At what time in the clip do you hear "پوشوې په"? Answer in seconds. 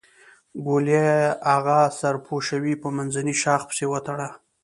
2.25-2.87